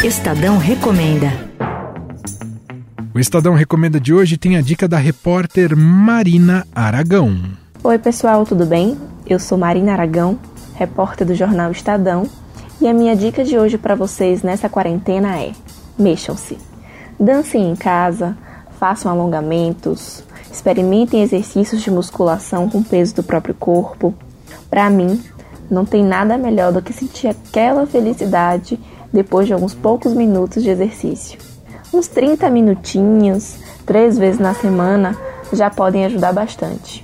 Estadão 0.05 0.59
recomenda. 0.59 1.53
O 3.15 3.21
Estadão 3.21 3.55
Recomenda 3.55 4.01
de 4.01 4.13
hoje 4.15 4.39
tem 4.39 4.57
a 4.57 4.63
dica 4.63 4.89
da 4.89 4.97
repórter 4.97 5.77
Marina 5.77 6.67
Aragão. 6.75 7.62
Oi, 7.85 7.99
pessoal, 7.99 8.45
tudo 8.45 8.65
bem? 8.65 8.97
Eu 9.27 9.41
sou 9.41 9.59
Marina 9.59 9.93
Aragão, 9.93 10.39
repórter 10.75 11.27
do 11.27 11.35
jornal 11.35 11.73
Estadão, 11.73 12.29
e 12.81 12.87
a 12.87 12.95
minha 12.95 13.17
dica 13.17 13.43
de 13.43 13.59
hoje 13.59 13.77
para 13.77 13.97
vocês 13.97 14.43
nessa 14.43 14.69
quarentena 14.69 15.41
é: 15.41 15.53
mexam-se. 15.99 16.59
Dancem 17.19 17.71
em 17.71 17.75
casa, 17.75 18.37
façam 18.79 19.11
alongamentos, 19.11 20.23
Experimentem 20.53 21.23
exercícios 21.23 21.81
de 21.81 21.91
musculação 21.91 22.69
com 22.69 22.83
peso 22.83 23.15
do 23.17 23.23
próprio 23.23 23.55
corpo. 23.55 24.15
Para 24.69 24.91
mim, 24.91 25.21
não 25.71 25.87
tem 25.87 26.05
nada 26.05 26.37
melhor 26.37 26.73
do 26.73 26.83
que 26.83 26.93
sentir 26.93 27.29
aquela 27.29 27.87
felicidade 27.87 28.79
depois 29.11 29.47
de 29.47 29.55
alguns 29.55 29.75
poucos 29.75 30.13
minutos 30.13 30.63
de 30.63 30.69
exercício. 30.69 31.39
Uns 31.93 32.07
30 32.07 32.51
minutinhos, 32.51 33.57
três 33.87 34.19
vezes 34.19 34.39
na 34.39 34.53
semana, 34.55 35.17
já 35.55 35.71
podem 35.71 36.05
ajudar 36.05 36.35
bastante. 36.35 37.03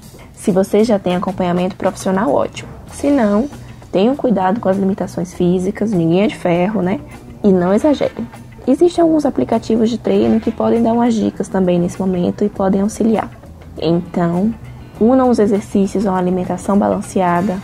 Se 0.48 0.52
você 0.52 0.82
já 0.82 0.98
tem 0.98 1.14
acompanhamento 1.14 1.76
profissional, 1.76 2.32
ótimo. 2.32 2.70
Se 2.90 3.10
não, 3.10 3.50
tenham 3.92 4.16
cuidado 4.16 4.60
com 4.60 4.70
as 4.70 4.78
limitações 4.78 5.34
físicas, 5.34 5.92
ninguém 5.92 6.22
é 6.22 6.26
de 6.26 6.36
ferro, 6.36 6.80
né? 6.80 7.00
E 7.44 7.52
não 7.52 7.74
exagerem. 7.74 8.26
Existem 8.66 9.02
alguns 9.02 9.26
aplicativos 9.26 9.90
de 9.90 9.98
treino 9.98 10.40
que 10.40 10.50
podem 10.50 10.82
dar 10.82 10.94
umas 10.94 11.12
dicas 11.12 11.48
também 11.48 11.78
nesse 11.78 12.00
momento 12.00 12.44
e 12.44 12.48
podem 12.48 12.80
auxiliar. 12.80 13.30
Então, 13.76 14.54
unam 14.98 15.28
os 15.28 15.38
exercícios 15.38 16.06
a 16.06 16.12
uma 16.12 16.18
alimentação 16.18 16.78
balanceada, 16.78 17.58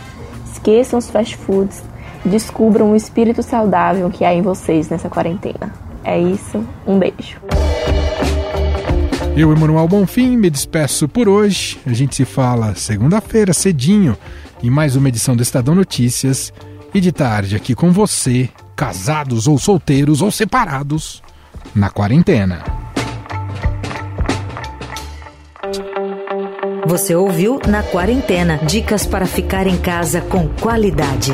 esqueçam 0.45 0.99
os 0.99 1.09
fast 1.09 1.35
foods 1.37 1.81
descubram 2.23 2.91
o 2.91 2.95
espírito 2.95 3.41
saudável 3.41 4.11
que 4.11 4.23
há 4.23 4.31
em 4.31 4.43
vocês 4.43 4.89
nessa 4.89 5.09
quarentena. 5.09 5.73
É 6.03 6.19
isso, 6.19 6.63
um 6.85 6.99
beijo. 6.99 7.41
Eu, 9.37 9.51
Emanuel 9.51 9.85
Bonfim, 9.85 10.37
me 10.37 10.49
despeço 10.49 11.09
por 11.09 11.27
hoje. 11.27 11.77
A 11.85 11.91
gente 11.91 12.15
se 12.15 12.23
fala 12.23 12.73
segunda-feira, 12.73 13.53
cedinho, 13.53 14.17
em 14.63 14.69
mais 14.69 14.95
uma 14.95 15.09
edição 15.09 15.35
do 15.35 15.43
Estadão 15.43 15.75
Notícias. 15.75 16.53
E 16.93 17.01
de 17.01 17.11
tarde 17.11 17.57
aqui 17.57 17.75
com 17.75 17.91
você, 17.91 18.49
casados 18.77 19.45
ou 19.45 19.59
solteiros 19.59 20.21
ou 20.21 20.31
separados, 20.31 21.21
na 21.75 21.89
quarentena. 21.89 22.63
Você 26.87 27.13
ouviu 27.13 27.59
Na 27.67 27.83
Quarentena 27.83 28.57
dicas 28.59 29.05
para 29.05 29.25
ficar 29.25 29.67
em 29.67 29.75
casa 29.75 30.21
com 30.21 30.47
qualidade. 30.47 31.33